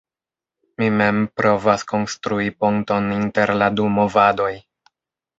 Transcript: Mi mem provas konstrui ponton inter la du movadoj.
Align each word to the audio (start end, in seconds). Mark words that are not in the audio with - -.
Mi 0.81 0.85
mem 1.01 1.17
provas 1.41 1.83
konstrui 1.91 2.47
ponton 2.63 3.11
inter 3.17 3.53
la 3.63 3.67
du 3.81 3.85
movadoj. 3.99 4.51